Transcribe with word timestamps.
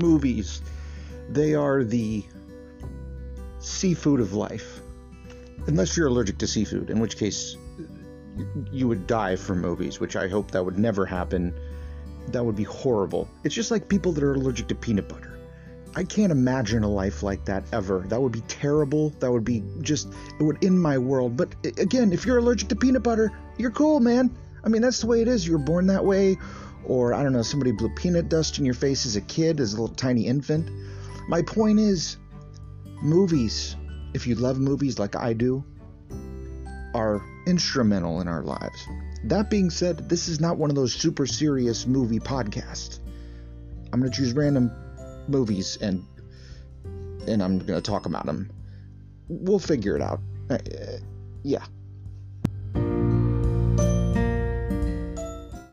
movies. 0.00 0.62
They 1.28 1.54
are 1.54 1.84
the 1.84 2.24
seafood 3.58 4.20
of 4.20 4.32
life. 4.32 4.80
Unless 5.66 5.96
you're 5.96 6.06
allergic 6.06 6.38
to 6.38 6.46
seafood, 6.46 6.90
in 6.90 7.00
which 7.00 7.16
case 7.16 7.56
you 8.70 8.86
would 8.86 9.06
die 9.06 9.36
from 9.36 9.60
movies, 9.60 9.98
which 9.98 10.14
I 10.14 10.28
hope 10.28 10.50
that 10.52 10.64
would 10.64 10.78
never 10.78 11.04
happen. 11.06 11.52
That 12.28 12.44
would 12.44 12.56
be 12.56 12.64
horrible. 12.64 13.28
It's 13.44 13.54
just 13.54 13.70
like 13.70 13.88
people 13.88 14.12
that 14.12 14.22
are 14.22 14.34
allergic 14.34 14.68
to 14.68 14.74
peanut 14.74 15.08
butter. 15.08 15.38
I 15.96 16.04
can't 16.04 16.30
imagine 16.30 16.82
a 16.82 16.88
life 16.88 17.22
like 17.22 17.44
that 17.46 17.64
ever. 17.72 18.04
That 18.08 18.20
would 18.20 18.32
be 18.32 18.42
terrible. 18.42 19.10
That 19.20 19.32
would 19.32 19.44
be 19.44 19.62
just, 19.80 20.12
it 20.38 20.42
would 20.42 20.62
end 20.62 20.80
my 20.80 20.98
world. 20.98 21.36
But 21.36 21.54
again, 21.64 22.12
if 22.12 22.26
you're 22.26 22.38
allergic 22.38 22.68
to 22.68 22.76
peanut 22.76 23.02
butter, 23.02 23.32
you're 23.56 23.70
cool, 23.70 24.00
man. 24.00 24.36
I 24.62 24.68
mean, 24.68 24.82
that's 24.82 25.00
the 25.00 25.06
way 25.06 25.22
it 25.22 25.28
is. 25.28 25.48
You're 25.48 25.58
born 25.58 25.86
that 25.86 26.04
way. 26.04 26.36
Or, 26.86 27.14
I 27.14 27.22
don't 27.22 27.32
know, 27.32 27.42
somebody 27.42 27.72
blew 27.72 27.88
peanut 27.90 28.28
dust 28.28 28.58
in 28.58 28.64
your 28.64 28.74
face 28.74 29.06
as 29.06 29.16
a 29.16 29.20
kid, 29.20 29.60
as 29.60 29.72
a 29.72 29.80
little 29.80 29.94
tiny 29.94 30.26
infant. 30.26 30.70
My 31.28 31.42
point 31.42 31.80
is, 31.80 32.16
movies, 33.02 33.76
if 34.14 34.26
you 34.26 34.36
love 34.36 34.58
movies 34.58 34.98
like 34.98 35.16
I 35.16 35.32
do, 35.32 35.64
are 36.94 37.22
instrumental 37.46 38.20
in 38.20 38.28
our 38.28 38.42
lives. 38.42 38.86
That 39.24 39.50
being 39.50 39.70
said, 39.70 40.08
this 40.08 40.28
is 40.28 40.40
not 40.40 40.56
one 40.56 40.70
of 40.70 40.76
those 40.76 40.94
super 40.94 41.26
serious 41.26 41.86
movie 41.86 42.20
podcasts. 42.20 43.00
I'm 43.92 44.00
going 44.00 44.10
to 44.10 44.16
choose 44.16 44.32
random 44.32 44.70
movies 45.28 45.78
and 45.80 46.04
and 47.26 47.42
I'm 47.42 47.58
going 47.58 47.80
to 47.80 47.80
talk 47.80 48.06
about 48.06 48.24
them. 48.24 48.50
We'll 49.28 49.58
figure 49.58 49.96
it 49.96 50.02
out. 50.02 50.20
Uh, 50.48 50.58
yeah. 51.42 51.64